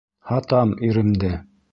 [0.29, 1.29] Һатам иремде!